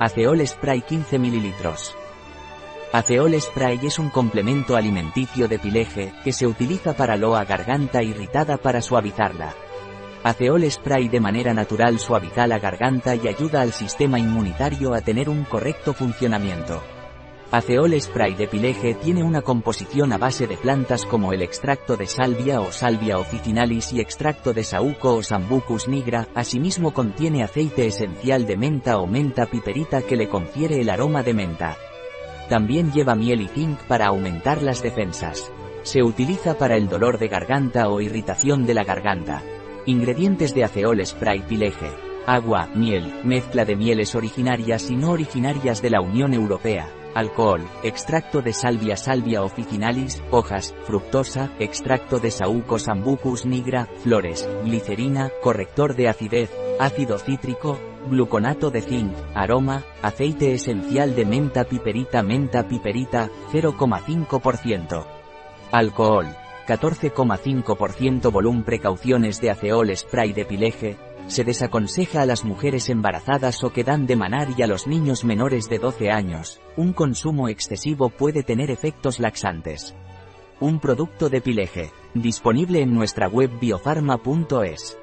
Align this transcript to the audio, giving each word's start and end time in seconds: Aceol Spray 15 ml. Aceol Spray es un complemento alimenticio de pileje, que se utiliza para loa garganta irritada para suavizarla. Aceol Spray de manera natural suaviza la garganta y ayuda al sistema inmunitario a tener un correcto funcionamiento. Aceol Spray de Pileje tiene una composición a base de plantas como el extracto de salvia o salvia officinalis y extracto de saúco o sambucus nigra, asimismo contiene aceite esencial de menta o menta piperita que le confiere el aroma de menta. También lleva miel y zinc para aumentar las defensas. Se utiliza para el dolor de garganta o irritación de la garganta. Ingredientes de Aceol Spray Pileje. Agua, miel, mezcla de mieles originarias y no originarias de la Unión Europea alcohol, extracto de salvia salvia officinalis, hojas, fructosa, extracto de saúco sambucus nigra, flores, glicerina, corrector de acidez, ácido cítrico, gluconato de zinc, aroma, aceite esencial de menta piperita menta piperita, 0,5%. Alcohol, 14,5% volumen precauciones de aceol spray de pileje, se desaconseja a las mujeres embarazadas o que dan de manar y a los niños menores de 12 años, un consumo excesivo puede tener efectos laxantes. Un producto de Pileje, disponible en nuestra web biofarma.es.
Aceol 0.00 0.46
Spray 0.46 0.82
15 0.82 1.18
ml. 1.18 1.52
Aceol 2.92 3.40
Spray 3.40 3.80
es 3.82 3.98
un 3.98 4.10
complemento 4.10 4.76
alimenticio 4.76 5.48
de 5.48 5.58
pileje, 5.58 6.12
que 6.22 6.32
se 6.32 6.46
utiliza 6.46 6.94
para 6.94 7.16
loa 7.16 7.44
garganta 7.44 8.00
irritada 8.00 8.58
para 8.58 8.80
suavizarla. 8.80 9.54
Aceol 10.22 10.70
Spray 10.70 11.08
de 11.08 11.18
manera 11.18 11.52
natural 11.52 11.98
suaviza 11.98 12.46
la 12.46 12.60
garganta 12.60 13.16
y 13.16 13.26
ayuda 13.26 13.60
al 13.60 13.72
sistema 13.72 14.20
inmunitario 14.20 14.94
a 14.94 15.00
tener 15.00 15.28
un 15.28 15.42
correcto 15.42 15.92
funcionamiento. 15.92 16.80
Aceol 17.50 17.98
Spray 17.98 18.34
de 18.34 18.46
Pileje 18.46 18.92
tiene 18.92 19.22
una 19.22 19.40
composición 19.40 20.12
a 20.12 20.18
base 20.18 20.46
de 20.46 20.58
plantas 20.58 21.06
como 21.06 21.32
el 21.32 21.40
extracto 21.40 21.96
de 21.96 22.06
salvia 22.06 22.60
o 22.60 22.70
salvia 22.72 23.16
officinalis 23.18 23.90
y 23.94 24.00
extracto 24.00 24.52
de 24.52 24.64
saúco 24.64 25.14
o 25.14 25.22
sambucus 25.22 25.88
nigra, 25.88 26.28
asimismo 26.34 26.92
contiene 26.92 27.42
aceite 27.42 27.86
esencial 27.86 28.46
de 28.46 28.58
menta 28.58 28.98
o 28.98 29.06
menta 29.06 29.46
piperita 29.46 30.02
que 30.02 30.16
le 30.16 30.28
confiere 30.28 30.78
el 30.82 30.90
aroma 30.90 31.22
de 31.22 31.32
menta. 31.32 31.78
También 32.50 32.92
lleva 32.92 33.14
miel 33.14 33.40
y 33.40 33.48
zinc 33.48 33.78
para 33.84 34.08
aumentar 34.08 34.62
las 34.62 34.82
defensas. 34.82 35.50
Se 35.84 36.02
utiliza 36.02 36.58
para 36.58 36.76
el 36.76 36.86
dolor 36.86 37.18
de 37.18 37.28
garganta 37.28 37.88
o 37.88 38.02
irritación 38.02 38.66
de 38.66 38.74
la 38.74 38.84
garganta. 38.84 39.42
Ingredientes 39.86 40.54
de 40.54 40.64
Aceol 40.64 41.04
Spray 41.06 41.40
Pileje. 41.40 41.88
Agua, 42.26 42.68
miel, 42.74 43.10
mezcla 43.24 43.64
de 43.64 43.74
mieles 43.74 44.14
originarias 44.14 44.90
y 44.90 44.96
no 44.96 45.12
originarias 45.12 45.80
de 45.80 45.88
la 45.88 46.02
Unión 46.02 46.34
Europea 46.34 46.97
alcohol, 47.14 47.62
extracto 47.82 48.42
de 48.42 48.52
salvia 48.52 48.96
salvia 48.96 49.42
officinalis, 49.42 50.22
hojas, 50.30 50.74
fructosa, 50.84 51.50
extracto 51.58 52.20
de 52.20 52.30
saúco 52.30 52.78
sambucus 52.78 53.46
nigra, 53.46 53.88
flores, 54.02 54.48
glicerina, 54.64 55.30
corrector 55.42 55.94
de 55.94 56.08
acidez, 56.08 56.50
ácido 56.78 57.18
cítrico, 57.18 57.78
gluconato 58.08 58.70
de 58.70 58.80
zinc, 58.80 59.12
aroma, 59.34 59.84
aceite 60.02 60.52
esencial 60.52 61.14
de 61.14 61.24
menta 61.24 61.64
piperita 61.64 62.22
menta 62.22 62.66
piperita, 62.66 63.30
0,5%. 63.52 65.06
Alcohol, 65.70 66.26
14,5% 66.66 68.30
volumen 68.30 68.62
precauciones 68.62 69.40
de 69.40 69.50
aceol 69.50 69.90
spray 69.96 70.32
de 70.32 70.44
pileje, 70.44 70.96
se 71.28 71.44
desaconseja 71.44 72.22
a 72.22 72.26
las 72.26 72.44
mujeres 72.44 72.88
embarazadas 72.88 73.62
o 73.62 73.72
que 73.72 73.84
dan 73.84 74.06
de 74.06 74.16
manar 74.16 74.48
y 74.56 74.62
a 74.62 74.66
los 74.66 74.86
niños 74.86 75.24
menores 75.24 75.68
de 75.68 75.78
12 75.78 76.10
años, 76.10 76.60
un 76.76 76.92
consumo 76.92 77.48
excesivo 77.48 78.08
puede 78.08 78.42
tener 78.42 78.70
efectos 78.70 79.20
laxantes. 79.20 79.94
Un 80.60 80.80
producto 80.80 81.28
de 81.28 81.40
Pileje, 81.40 81.92
disponible 82.14 82.82
en 82.82 82.92
nuestra 82.92 83.28
web 83.28 83.50
biofarma.es. 83.60 84.98